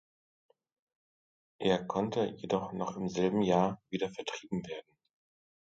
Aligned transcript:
Er 1.59 1.85
konnte 1.85 2.25
jedoch 2.37 2.73
noch 2.73 2.97
im 2.97 3.07
selben 3.07 3.43
Jahr 3.43 3.83
wieder 3.91 4.09
vertrieben 4.09 4.65
werden. 4.65 4.97